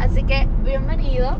[0.00, 1.36] Así que bienvenido.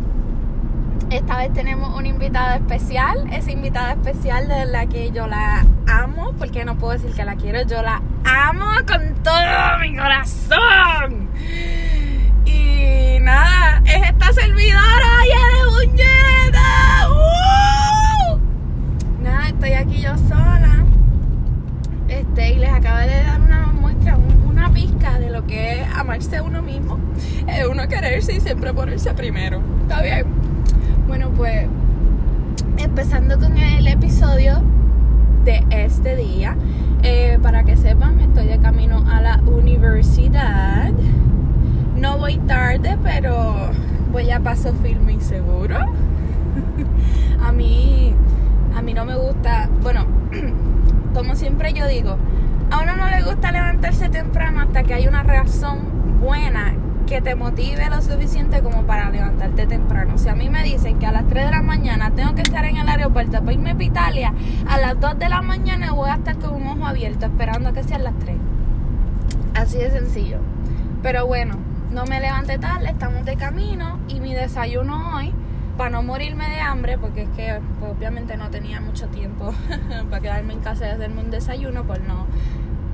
[1.10, 3.28] Esta vez tenemos una invitada especial.
[3.32, 7.34] Esa invitada especial de la que yo la amo, porque no puedo decir que la
[7.36, 11.28] quiero, yo la amo con todo mi corazón.
[12.46, 17.08] Y nada, es esta servidora de puñeta.
[17.10, 18.38] ¡Uh!
[19.22, 20.84] Nada, estoy aquí yo sola.
[22.08, 25.88] Este, y les acabo de dar una muestra, un- una pizca de lo que es
[25.94, 26.98] amarse a uno mismo.
[27.46, 29.60] Es uno quererse y siempre ponerse primero.
[29.82, 30.24] ¿Está bien?
[31.08, 31.66] Bueno, pues
[32.78, 34.62] empezando con el episodio
[35.44, 36.56] de este día.
[37.02, 40.90] Eh, para que sepan, estoy de camino a la universidad.
[41.96, 43.70] No voy tarde, pero
[44.12, 45.76] voy a paso firme y seguro.
[47.44, 48.14] a mí,
[48.76, 50.06] a mí no me gusta, bueno,
[51.14, 52.16] como siempre yo digo,
[52.70, 56.74] a uno no le gusta levantarse temprano hasta que hay una razón buena
[57.08, 60.18] que te motive lo suficiente como para levantarte temprano.
[60.18, 62.64] Si a mí me dicen que a las 3 de la mañana tengo que estar
[62.64, 64.34] en el aeropuerto para irme a Italia,
[64.68, 67.72] a las 2 de la mañana voy a estar con un ojo abierto esperando a
[67.72, 68.36] que sean las 3.
[69.54, 70.38] Así de sencillo.
[71.02, 71.56] Pero bueno,
[71.90, 75.34] no me levanté tarde, estamos de camino y mi desayuno hoy,
[75.76, 79.54] para no morirme de hambre, porque es que pues, obviamente no tenía mucho tiempo
[80.10, 82.26] para quedarme en casa y hacerme un desayuno, por no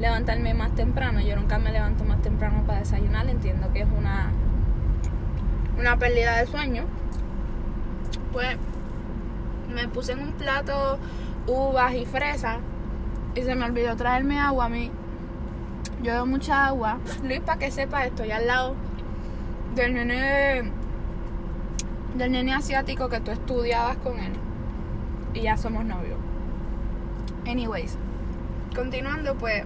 [0.00, 1.20] levantarme más temprano.
[1.20, 4.30] Yo nunca me levanto más temprano para desayunar, entiendo que es una,
[5.78, 6.84] una pérdida de sueño.
[8.32, 8.56] Pues
[9.74, 10.98] me puse en un plato
[11.46, 12.58] uvas y fresas
[13.34, 14.90] y se me olvidó traerme agua a mí.
[16.02, 16.98] Yo bebo mucha agua.
[17.24, 18.76] Luis, para que sepa, estoy al lado
[19.74, 20.77] del nene
[22.14, 24.32] del nene asiático que tú estudiabas con él.
[25.34, 26.18] Y ya somos novios.
[27.46, 27.96] Anyways,
[28.74, 29.64] continuando, pues,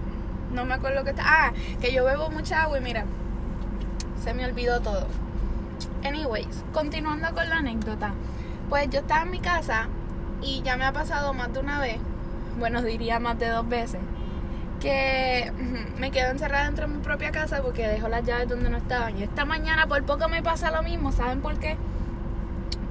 [0.53, 1.23] no me acuerdo que está.
[1.25, 3.05] Ah, que yo bebo mucha agua y mira,
[4.23, 5.07] se me olvidó todo.
[6.03, 8.13] Anyways, continuando con la anécdota.
[8.69, 9.87] Pues yo estaba en mi casa
[10.41, 11.97] y ya me ha pasado más de una vez,
[12.57, 13.99] bueno, diría más de dos veces,
[14.79, 15.51] que
[15.97, 19.17] me quedo encerrada dentro de mi propia casa porque dejo las llaves donde no estaban.
[19.17, 21.77] Y esta mañana por poco me pasa lo mismo, ¿saben por qué?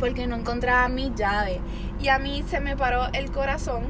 [0.03, 1.61] Porque no encontraba mis llaves.
[2.01, 3.85] Y a mí se me paró el corazón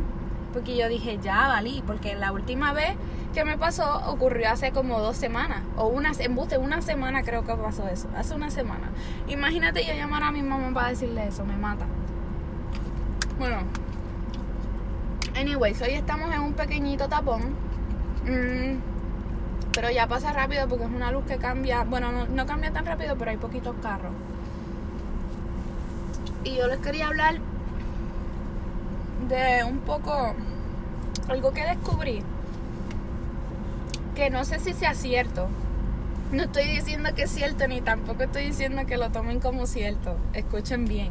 [0.53, 2.95] porque yo dije, ya valí, porque la última vez
[3.33, 7.55] que me pasó ocurrió hace como dos semanas, o una, embuste, una semana creo que
[7.55, 8.91] pasó eso, hace una semana.
[9.28, 11.87] Imagínate yo llamar a mi mamá para decirle eso, me mata.
[13.39, 13.61] Bueno,
[15.34, 17.72] anyways, hoy estamos en un pequeñito tapón,
[18.25, 18.78] Mm,
[19.72, 22.84] pero ya pasa rápido porque es una luz que cambia, bueno, no, no cambia tan
[22.84, 24.12] rápido, pero hay poquitos carros.
[26.44, 27.36] Y yo les quería hablar
[29.28, 30.34] de un poco
[31.28, 32.22] algo que descubrí
[34.14, 35.48] que no sé si sea cierto.
[36.32, 40.16] No estoy diciendo que es cierto ni tampoco estoy diciendo que lo tomen como cierto.
[40.32, 41.10] Escuchen bien.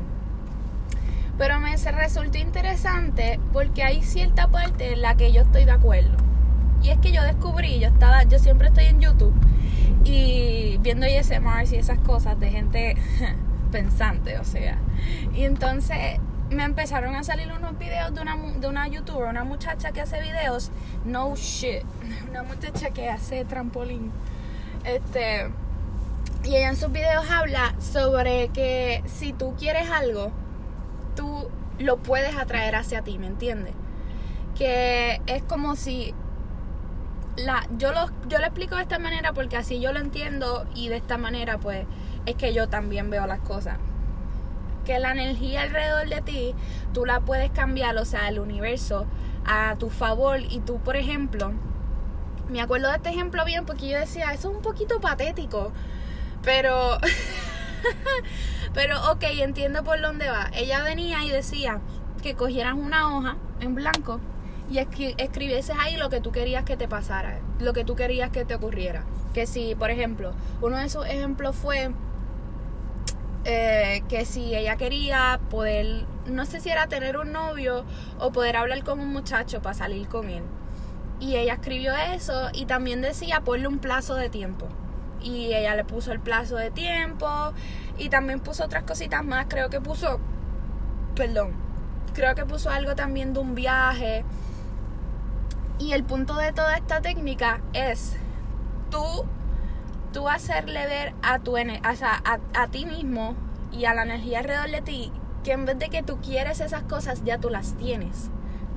[1.38, 6.18] Pero me resultó interesante porque hay cierta parte en la que yo estoy de acuerdo.
[6.84, 9.34] Y es que yo descubrí, yo estaba, yo siempre estoy en YouTube
[10.04, 12.96] y viendo ASMRs y esas cosas de gente
[13.72, 14.78] pensante, o sea.
[15.34, 16.20] Y entonces
[16.50, 20.22] me empezaron a salir unos videos de una, de una youtuber, una muchacha que hace
[20.22, 20.72] videos,
[21.06, 21.84] no shit,
[22.30, 24.12] una muchacha que hace trampolín.
[24.84, 25.48] Este,
[26.44, 30.32] y ella en sus videos habla sobre que si tú quieres algo,
[31.16, 33.74] tú lo puedes atraer hacia ti, ¿me entiendes?
[34.58, 36.14] Que es como si
[37.38, 40.90] la, yo, lo, yo lo explico de esta manera porque así yo lo entiendo y
[40.90, 41.86] de esta manera pues
[42.26, 43.78] es que yo también veo las cosas.
[44.86, 46.56] Que la energía alrededor de ti
[46.94, 49.06] tú la puedes cambiar, o sea, el universo
[49.46, 51.52] a tu favor y tú, por ejemplo,
[52.50, 55.72] me acuerdo de este ejemplo bien porque yo decía, eso es un poquito patético,
[56.44, 56.98] pero,
[58.74, 60.50] pero ok, entiendo por dónde va.
[60.54, 61.80] Ella venía y decía
[62.22, 64.20] que cogieras una hoja en blanco
[64.70, 68.30] y escri- escribieses ahí lo que tú querías que te pasara, lo que tú querías
[68.32, 69.04] que te ocurriera.
[69.34, 71.92] Que si, por ejemplo, uno de esos ejemplos fue
[73.44, 77.86] eh, que si ella quería poder, no sé si era tener un novio
[78.20, 80.44] o poder hablar con un muchacho para salir con él.
[81.20, 84.68] Y ella escribió eso y también decía ponle un plazo de tiempo.
[85.22, 87.28] Y ella le puso el plazo de tiempo
[87.98, 89.46] y también puso otras cositas más.
[89.48, 90.20] Creo que puso,
[91.16, 91.54] perdón,
[92.14, 94.24] creo que puso algo también de un viaje.
[95.80, 98.18] Y el punto de toda esta técnica es
[98.92, 99.26] tú,
[100.12, 103.36] tú hacerle ver a, tu, o sea, a, a ti mismo
[103.72, 105.12] y a la energía alrededor de ti
[105.44, 108.30] que en vez de que tú quieres esas cosas, ya tú las tienes.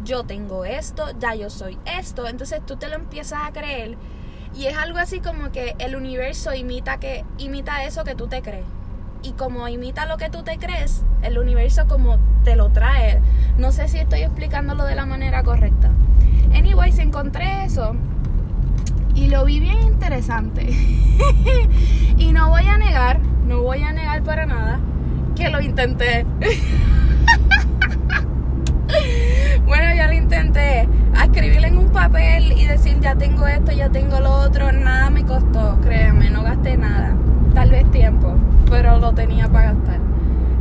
[0.05, 2.27] Yo tengo esto, ya yo soy esto.
[2.27, 3.97] Entonces tú te lo empiezas a creer
[4.55, 8.43] Y es algo así como que el universo imita que imita eso que tú te
[8.43, 8.67] crees.
[9.23, 13.21] Y como imita lo que tú te crees, el universo como te lo trae.
[13.57, 15.91] No sé si estoy explicándolo de la manera correcta.
[16.55, 17.97] Anyways, encontré eso
[19.15, 20.67] y lo vi bien interesante.
[22.19, 24.81] y no voy a negar, no voy a negar para nada
[25.35, 26.25] que lo intenté.
[29.67, 30.89] bueno, ya lo intenté.
[31.23, 35.25] escribirle en un papel y decir ya tengo esto, ya tengo lo otro, nada me
[35.25, 37.15] costó, créeme, no gasté nada.
[37.55, 38.35] Tal vez tiempo,
[38.71, 39.99] pero lo tenía para gastar.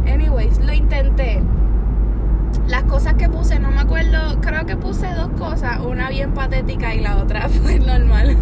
[0.07, 1.41] Anyways, lo intenté.
[2.73, 6.95] Las cosas que puse, no me acuerdo, creo que puse dos cosas, una bien patética
[6.95, 8.35] y la otra fue normal.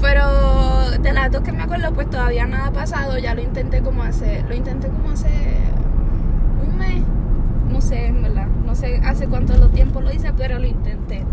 [0.00, 3.18] Pero de las dos que me acuerdo, pues todavía nada ha pasado.
[3.18, 5.28] Ya lo intenté como hace, lo intenté como hace
[6.64, 7.02] un mes,
[7.68, 11.24] no sé, en verdad, no sé hace cuánto tiempo lo hice, pero lo intenté.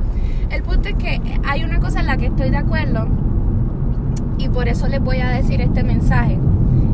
[0.50, 3.08] El punto es que hay una cosa en la que estoy de acuerdo
[4.40, 6.40] y por eso les voy a decir este mensaje.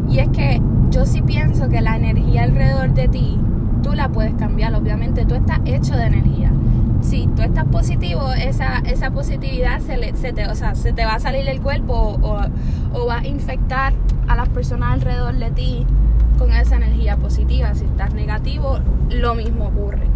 [0.09, 0.61] Y es que
[0.91, 3.39] yo sí pienso que la energía alrededor de ti,
[3.85, 4.73] tú la puedes cambiar.
[4.73, 6.51] Obviamente tú estás hecho de energía
[7.01, 11.13] si tú estás positivo, esa, esa positividad se, se, te, o sea, se te va
[11.13, 12.39] a salir del cuerpo o,
[12.93, 13.93] o va a infectar
[14.27, 15.85] a las personas alrededor de ti
[16.39, 17.75] con esa energía positiva.
[17.75, 18.79] Si estás negativo,
[19.11, 20.07] lo mismo ocurre.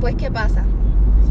[0.00, 0.64] Pues, ¿qué pasa?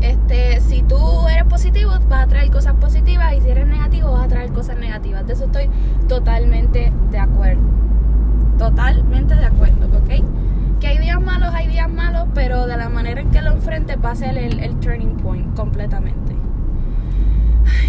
[0.02, 4.26] Este, si tú eres positivo, vas a traer cosas positivas y si eres negativo, vas
[4.26, 5.28] a traer cosas negativas.
[5.28, 5.70] De eso estoy
[6.08, 7.62] totalmente de acuerdo.
[8.58, 10.24] Totalmente de acuerdo, ¿ok?
[10.84, 13.96] Que hay días malos, hay días malos, pero de la manera en que lo enfrentes
[14.04, 16.36] va a ser el, turning point completamente.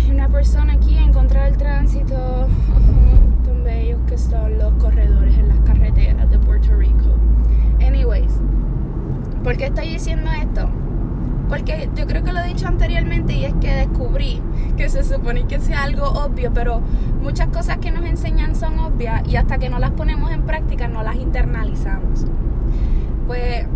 [0.05, 2.14] Hay una persona aquí en contra del tránsito,
[3.44, 7.17] tan bellos que son los corredores en las carreteras de Puerto Rico.
[7.85, 8.38] Anyways,
[9.43, 10.69] ¿por qué estoy diciendo esto?
[11.49, 14.40] Porque yo creo que lo he dicho anteriormente y es que descubrí
[14.76, 16.81] que se supone que sea algo obvio, pero
[17.20, 20.87] muchas cosas que nos enseñan son obvias y hasta que no las ponemos en práctica
[20.87, 22.26] no las internalizamos
[23.26, 23.67] pues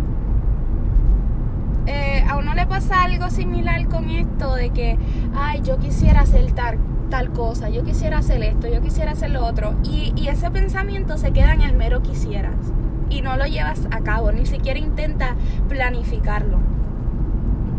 [1.85, 4.97] eh, a uno le pasa algo similar con esto de que,
[5.35, 6.77] ay, yo quisiera hacer tal,
[7.09, 9.75] tal cosa, yo quisiera hacer esto, yo quisiera hacer lo otro.
[9.83, 12.73] Y, y ese pensamiento se queda en el mero quisieras
[13.09, 15.35] y no lo llevas a cabo, ni siquiera intenta
[15.67, 16.59] planificarlo.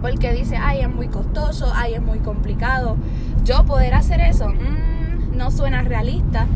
[0.00, 2.96] Porque dice, ay, es muy costoso, ay, es muy complicado.
[3.44, 6.46] Yo poder hacer eso, mm, no suena realista.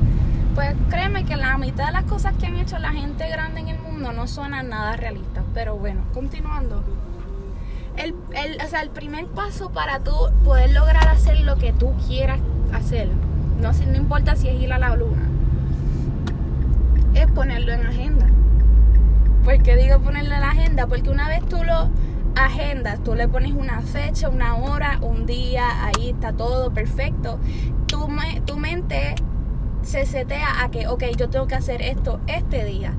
[0.54, 3.68] Pues créeme que la mitad de las cosas que han hecho la gente grande en
[3.68, 5.42] el mundo no suenan nada realistas.
[5.52, 6.84] Pero bueno, continuando.
[7.96, 10.12] El, el, o sea, el primer paso para tú
[10.44, 12.38] poder lograr hacer lo que tú quieras
[12.72, 13.08] hacer,
[13.60, 15.22] no, no importa si es ir a la luna,
[17.14, 18.26] es ponerlo en agenda.
[19.44, 20.86] ¿Por qué digo ponerlo en la agenda?
[20.86, 21.88] Porque una vez tú lo
[22.34, 27.38] agendas, tú le pones una fecha, una hora, un día, ahí está todo perfecto.
[27.86, 28.08] Tu,
[28.44, 29.14] tu mente
[29.84, 32.94] se setea a que, ok, yo tengo que hacer esto este día.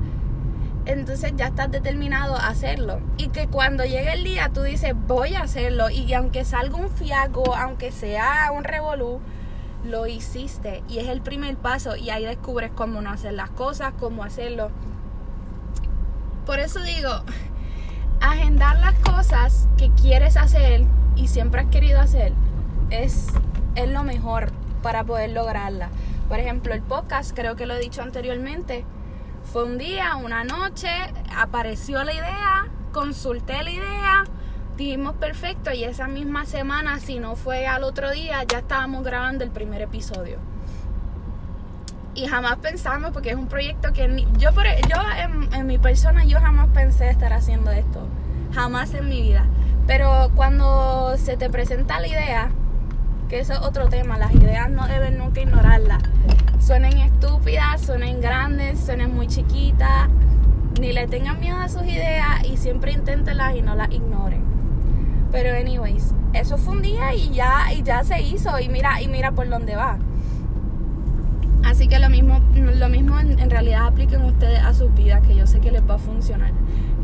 [0.86, 3.00] Entonces ya estás determinado a hacerlo.
[3.16, 5.90] Y que cuando llegue el día tú dices, voy a hacerlo.
[5.90, 9.20] Y aunque salga un fiaco, aunque sea un revolú,
[9.84, 10.84] lo hiciste.
[10.88, 11.96] Y es el primer paso.
[11.96, 14.70] Y ahí descubres cómo no hacer las cosas, cómo hacerlo.
[16.46, 17.10] Por eso digo,
[18.20, 20.84] agendar las cosas que quieres hacer
[21.16, 22.32] y siempre has querido hacer
[22.90, 23.26] es,
[23.74, 25.90] es lo mejor para poder lograrla.
[26.28, 28.84] Por ejemplo, el podcast, creo que lo he dicho anteriormente,
[29.44, 30.88] fue un día, una noche,
[31.36, 34.24] apareció la idea, consulté la idea,
[34.76, 39.44] dijimos perfecto y esa misma semana, si no fue al otro día, ya estábamos grabando
[39.44, 40.38] el primer episodio.
[42.14, 46.24] Y jamás pensamos, porque es un proyecto que yo, por, yo en, en mi persona,
[46.24, 48.08] yo jamás pensé estar haciendo esto.
[48.52, 49.46] Jamás en mi vida.
[49.86, 52.50] Pero cuando se te presenta la idea,
[53.28, 56.02] que eso es otro tema, las ideas no deben nunca ignorarlas.
[56.60, 60.08] Suenen estúpidas, suenen grandes, suenen muy chiquitas,
[60.80, 64.44] ni le tengan miedo a sus ideas y siempre inténtenlas y no las ignoren.
[65.32, 69.08] Pero anyways, eso fue un día y ya, y ya se hizo y mira, y
[69.08, 69.98] mira por dónde va.
[71.66, 75.48] Así que lo mismo, lo mismo en, realidad apliquen ustedes a sus vidas, que yo
[75.48, 76.52] sé que les va a funcionar.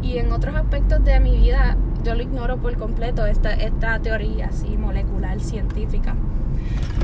[0.02, 4.47] Y en otros aspectos de mi vida, yo lo ignoro por completo, esta, esta teoría
[4.47, 6.14] así molecular, científica.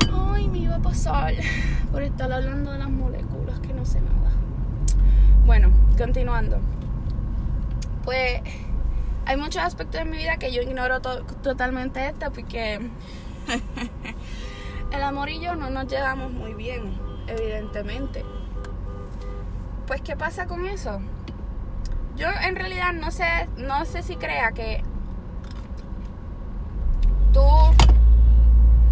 [0.09, 1.33] Ay, me iba a pasar
[1.91, 4.31] por estar hablando de las moléculas, que no sé nada.
[5.45, 6.59] Bueno, continuando.
[8.05, 8.41] Pues
[9.25, 12.79] hay muchos aspectos de mi vida que yo ignoro totalmente esta porque
[14.93, 18.25] el amor y yo no nos llevamos muy bien, evidentemente.
[19.87, 20.99] Pues, ¿qué pasa con eso?
[22.15, 24.83] Yo en realidad no sé, no sé si crea que
[27.31, 27.41] tú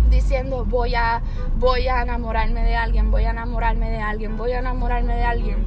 [0.10, 1.22] diciendo voy a,
[1.58, 5.65] voy a enamorarme de alguien, voy a enamorarme de alguien, voy a enamorarme de alguien,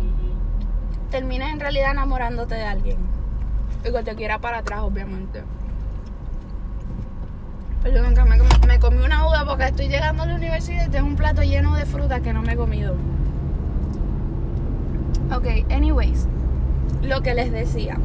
[1.11, 2.99] termines en realidad enamorándote de alguien.
[3.85, 5.43] Y que te quiera para atrás, obviamente.
[7.83, 8.37] Perdón, que me,
[8.71, 11.75] me comí una uva porque estoy llegando a la universidad y tengo un plato lleno
[11.75, 12.95] de fruta que no me he comido.
[15.35, 16.29] Ok, anyways,
[17.03, 17.99] lo que les decía.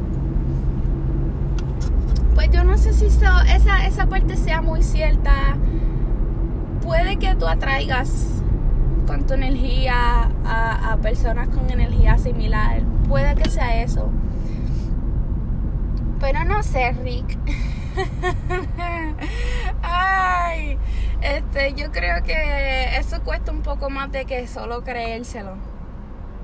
[2.34, 5.56] Pues yo no sé si esa, esa parte sea muy cierta.
[6.82, 8.42] Puede que tú atraigas
[9.06, 12.82] con tu energía a personas con energía similar.
[13.08, 14.10] Puede que sea eso.
[16.18, 17.38] Pero no sé, Rick.
[21.22, 25.54] Este, yo creo que eso cuesta un poco más de que solo creérselo.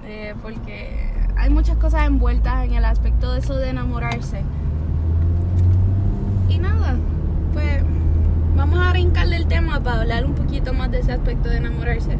[0.04, 4.42] Eh, porque hay muchas cosas envueltas en el aspecto de eso de enamorarse.
[6.48, 6.96] Y nada,
[7.52, 7.82] pues
[8.56, 12.18] vamos a brincarle el tema para hablar un poquito más de ese aspecto de enamorarse.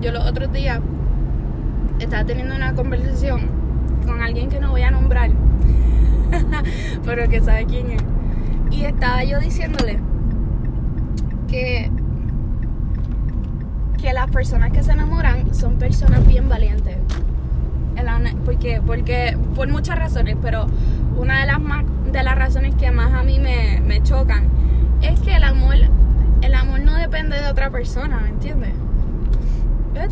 [0.00, 0.80] Yo los otros días
[2.00, 3.48] estaba teniendo una conversación
[4.04, 5.30] con alguien que no voy a nombrar,
[7.04, 8.02] pero que sabe quién es.
[8.70, 10.00] Y estaba yo diciéndole
[11.50, 11.90] que,
[14.00, 16.96] que las personas que se enamoran son personas bien valientes.
[18.44, 20.66] Porque, porque por muchas razones, pero
[21.16, 24.48] una de las más, de las razones que más a mí me, me chocan
[25.02, 25.76] es que el amor,
[26.42, 28.72] el amor no depende de otra persona, ¿me entiendes?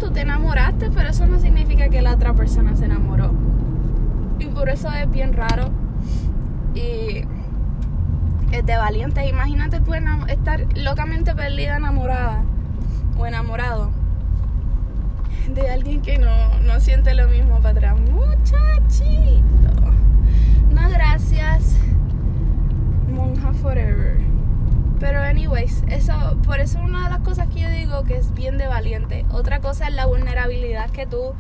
[0.01, 3.33] Tú te enamoraste, pero eso no significa que la otra persona se enamoró.
[4.39, 5.71] Y por eso es bien raro.
[6.75, 7.25] Y
[8.53, 9.27] es de valiente.
[9.27, 12.45] Imagínate tú estar locamente perdida, enamorada
[13.19, 13.91] o enamorado
[15.49, 17.97] de alguien que no, no siente lo mismo para atrás.
[17.99, 19.43] Muchachito.
[20.71, 21.77] No, gracias.
[23.09, 24.19] Monja forever.
[25.01, 26.13] Pero anyways, eso,
[26.45, 29.25] por eso una de las cosas que yo digo que es bien de valiente.
[29.31, 31.35] Otra cosa es la vulnerabilidad que tú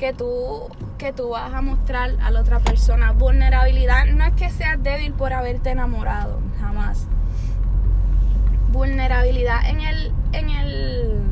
[0.00, 3.12] que tú, que tú vas a mostrar a la otra persona.
[3.12, 7.06] Vulnerabilidad no es que seas débil por haberte enamorado, jamás.
[8.70, 11.22] Vulnerabilidad en el, en el,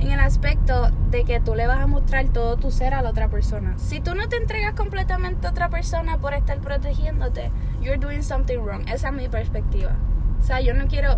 [0.00, 3.08] en el aspecto de que tú le vas a mostrar todo tu ser a la
[3.08, 3.78] otra persona.
[3.78, 7.50] Si tú no te entregas completamente a otra persona por estar protegiéndote,
[7.80, 8.86] you're doing something wrong.
[8.90, 9.92] Esa es mi perspectiva.
[10.38, 11.16] O sea, yo no quiero,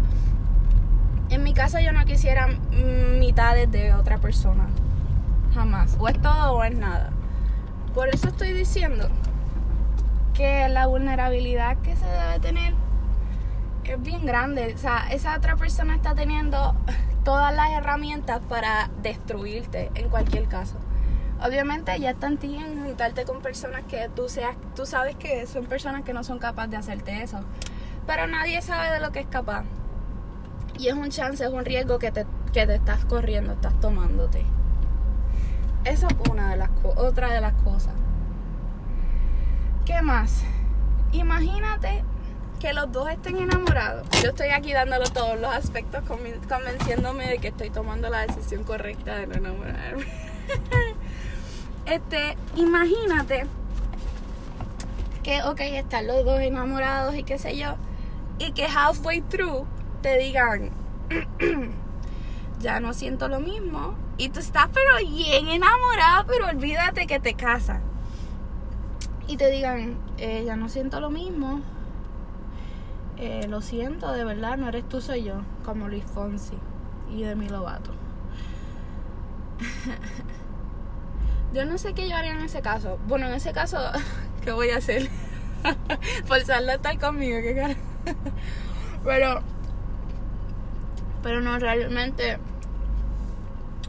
[1.30, 2.47] en mi caso yo no quisiera
[3.18, 4.68] mitades de otra persona
[5.54, 5.97] jamás.
[5.99, 7.11] O es todo o es nada.
[7.94, 9.09] Por eso estoy diciendo
[10.35, 12.75] que la vulnerabilidad que se debe tener
[13.85, 14.73] es bien grande.
[14.75, 16.75] O sea, esa otra persona está teniendo
[17.25, 20.76] todas las herramientas para destruirte en cualquier caso.
[21.44, 25.47] Obviamente ya está en ti en juntarte con personas que tú seas, tú sabes que
[25.47, 27.40] son personas que no son capaces de hacerte eso.
[28.06, 29.64] Pero nadie sabe de lo que es capaz.
[30.78, 34.44] Y es un chance, es un riesgo que te, que te estás corriendo, estás tomándote.
[35.85, 37.95] Esa es una de las otra de las cosas.
[39.85, 40.43] ¿Qué más?
[41.12, 42.05] Imagínate
[42.61, 44.07] que los dos estén enamorados.
[44.23, 49.17] Yo estoy aquí dándole todos los aspectos, convenciéndome de que estoy tomando la decisión correcta
[49.17, 50.07] de no enamorarme.
[51.87, 53.47] este, imagínate
[55.25, 57.75] que, ok, están los dos enamorados y qué sé yo,
[58.39, 59.67] y que halfway through
[60.01, 60.71] te digan,
[62.61, 67.35] ya no siento lo mismo, y tú estás pero bien enamorada, pero olvídate que te
[67.35, 67.81] casa.
[69.26, 71.61] Y te digan, eh, ya no siento lo mismo.
[73.16, 75.42] Eh, lo siento, de verdad, no eres tú, soy yo.
[75.64, 76.59] Como Luis Fonsi
[77.11, 77.92] y Demi Lovato.
[81.54, 82.99] yo no sé qué yo haría en ese caso.
[83.07, 83.78] Bueno, en ese caso,
[84.45, 85.09] ¿qué voy a hacer?
[86.26, 87.76] Forzarlo a estar conmigo, qué cara.
[89.04, 89.42] pero,
[91.23, 92.38] pero no, realmente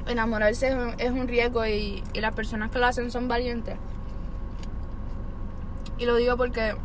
[0.08, 3.78] enamorarse es un, riesgo y, las personas que lo hacen son valientes.
[5.98, 6.76] Y lo digo porque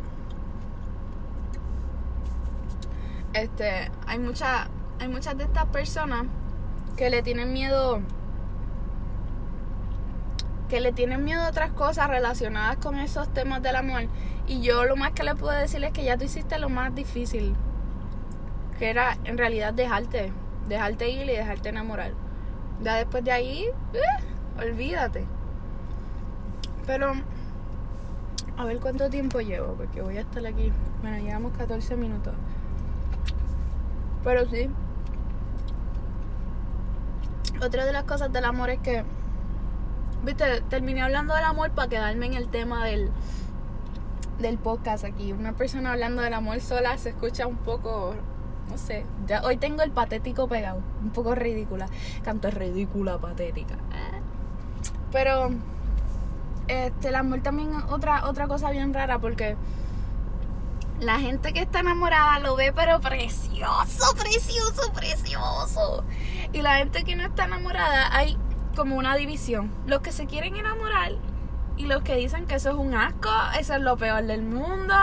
[3.33, 4.67] este hay muchas
[4.99, 6.25] hay muchas de estas personas
[6.97, 8.01] que le tienen miedo
[10.67, 14.03] que le tienen miedo a otras cosas relacionadas con esos temas del amor
[14.47, 16.93] y yo lo más que le puedo decir es que ya tú hiciste lo más
[16.95, 17.55] difícil
[18.79, 20.31] que era en realidad dejarte
[20.67, 22.13] dejarte ir y dejarte enamorar
[22.81, 25.25] ya después de ahí, eh, olvídate.
[26.85, 27.13] Pero,
[28.57, 30.71] a ver cuánto tiempo llevo, porque voy a estar aquí.
[31.01, 32.33] Bueno, llevamos 14 minutos.
[34.23, 34.69] Pero sí.
[37.61, 39.03] Otra de las cosas del amor es que,
[40.23, 43.11] viste, terminé hablando del amor para quedarme en el tema del,
[44.39, 45.33] del podcast aquí.
[45.33, 48.15] Una persona hablando del amor sola se escucha un poco
[48.69, 49.05] no sé.
[49.27, 50.81] Ya hoy tengo el patético pegado.
[51.01, 51.87] Un poco ridícula.
[52.23, 53.75] Canto es ridícula, patética.
[53.75, 54.21] Eh.
[55.11, 55.49] Pero
[56.67, 59.57] este, el amor también otra, otra cosa bien rara porque
[60.99, 66.03] la gente que está enamorada lo ve pero precioso, precioso, precioso.
[66.53, 68.37] Y la gente que no está enamorada hay
[68.75, 69.71] como una división.
[69.87, 71.13] Los que se quieren enamorar
[71.77, 74.93] y los que dicen que eso es un asco, eso es lo peor del mundo.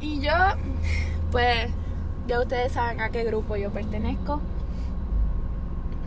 [0.00, 0.32] Y yo,
[1.32, 1.68] pues,
[2.26, 4.40] ya ustedes saben a qué grupo yo pertenezco.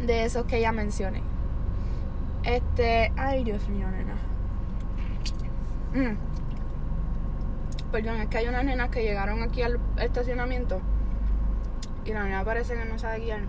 [0.05, 1.21] De esos que ya mencioné.
[2.43, 4.15] Este, ay Dios mío, nena.
[5.93, 6.17] Mm.
[7.91, 10.81] Perdón, es que hay unas nenas que llegaron aquí al estacionamiento
[12.05, 13.41] y la nena parece que no sabe guiar.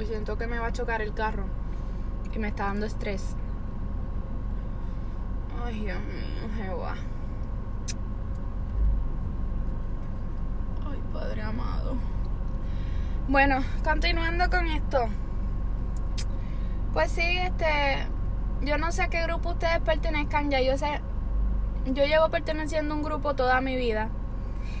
[0.00, 1.44] Y siento que me va a chocar el carro
[2.34, 3.36] y me está dando estrés.
[5.64, 6.94] Ay, Dios mío, Jehová.
[10.88, 11.96] Ay, Padre amado.
[13.28, 15.06] Bueno, continuando con esto.
[16.94, 18.06] Pues sí, este.
[18.62, 21.02] Yo no sé a qué grupo ustedes pertenezcan, ya yo sé.
[21.84, 24.08] Yo llevo perteneciendo a un grupo toda mi vida.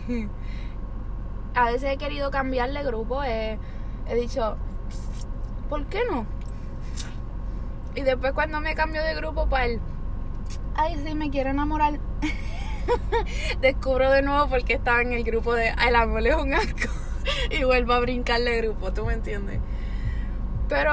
[1.54, 3.58] a veces he querido cambiar de grupo, he,
[4.08, 4.56] he dicho,
[5.68, 6.24] ¿por qué no?
[7.94, 9.78] Y después cuando me cambio de grupo el,
[10.74, 12.00] ay, sí, me quiero enamorar,
[13.60, 16.90] descubro de nuevo porque estaba en el grupo de, el amor es un asco,
[17.50, 19.60] y vuelvo a brincar de grupo, ¿tú me entiendes?
[20.68, 20.92] Pero,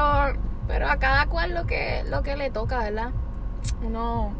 [0.68, 3.12] pero a cada cual lo que, lo que le toca, ¿verdad?
[3.84, 4.34] Uno,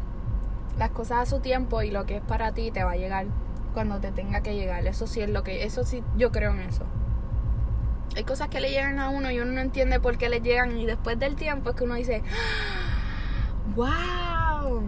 [0.78, 3.26] las cosas a su tiempo y lo que es para ti te va a llegar
[3.74, 4.86] cuando te tenga que llegar.
[4.86, 6.84] Eso sí es lo que, eso sí, yo creo en eso.
[8.16, 10.76] Hay cosas que le llegan a uno y uno no entiende por qué le llegan
[10.76, 12.22] y después del tiempo es que uno dice,
[13.76, 14.82] wow,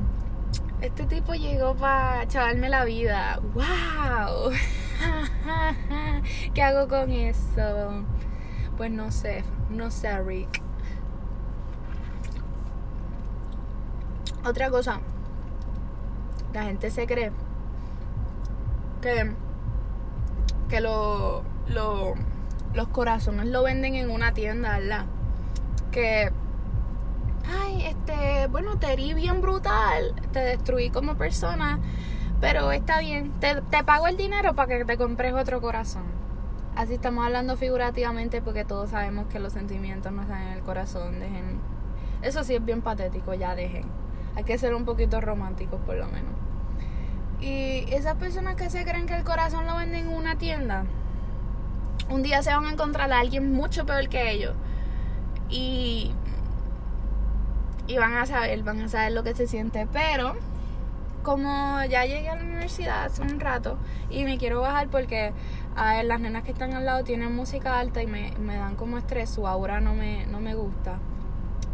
[0.80, 4.52] este tipo llegó para chavarme la vida, wow,
[6.54, 8.04] ¿qué hago con eso?
[8.76, 10.62] Pues no sé, no sé, Rick.
[14.44, 15.00] Otra cosa,
[16.54, 17.30] la gente se cree
[19.02, 19.34] que,
[20.68, 22.14] que lo, lo
[22.74, 25.06] los corazones lo venden en una tienda, ¿verdad?
[25.90, 26.29] Que,
[28.50, 31.78] bueno, te herí bien brutal, te destruí como persona,
[32.40, 36.04] pero está bien, te, te pago el dinero para que te compres otro corazón.
[36.76, 41.18] Así estamos hablando figurativamente porque todos sabemos que los sentimientos no están en el corazón,
[41.20, 41.60] dejen.
[42.22, 43.84] Eso sí es bien patético, ya dejen.
[44.36, 46.32] Hay que ser un poquito románticos por lo menos.
[47.40, 50.84] Y esas personas que se creen que el corazón lo venden en una tienda,
[52.08, 54.54] un día se van a encontrar a alguien mucho peor que ellos.
[55.48, 56.12] Y,
[57.90, 59.86] y van a saber, van a saber lo que se siente.
[59.92, 60.34] Pero
[61.22, 63.76] como ya llegué a la universidad hace un rato
[64.08, 65.32] y me quiero bajar porque
[65.76, 68.96] a ver, las nenas que están al lado tienen música alta y me, dan como
[68.96, 70.98] estrés, su aura no me, no me gusta.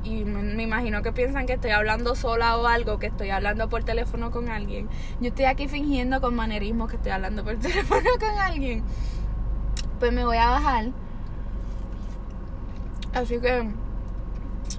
[0.02, 3.68] Y me, me, imagino que piensan que estoy hablando sola o algo, que estoy hablando
[3.68, 4.88] por teléfono con alguien.
[5.20, 8.84] Yo estoy aquí fingiendo con manerismo que estoy hablando por teléfono con alguien
[9.98, 10.86] pues me voy a bajar.
[13.14, 13.68] Así que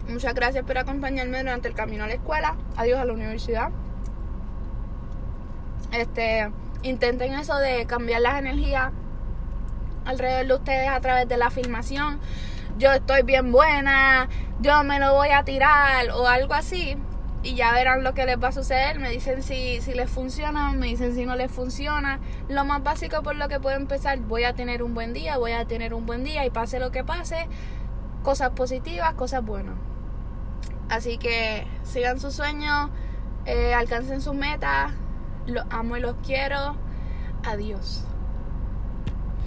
[0.10, 2.56] muchas gracias por acompañarme durante el camino a la escuela.
[2.76, 3.69] Adiós a la universidad.
[5.91, 6.52] Este,
[6.84, 8.91] intenten eso de cambiar las energías
[10.06, 12.19] alrededor de ustedes a través de la filmación.
[12.78, 14.30] Yo estoy bien buena,
[14.62, 16.97] yo me lo voy a tirar o algo así
[17.43, 19.00] y ya verán lo que les va a suceder.
[19.00, 22.19] Me dicen si, si les funciona, me dicen si no les funciona.
[22.50, 25.54] Lo más básico por lo que puedo empezar, voy a tener un buen día, voy
[25.54, 27.47] a tener un buen día y pase lo que pase,
[28.27, 29.75] cosas positivas, cosas buenas.
[30.89, 32.89] Así que sigan sus sueños,
[33.45, 34.91] eh, alcancen sus metas,
[35.45, 36.75] los amo y los quiero.
[37.45, 38.03] Adiós.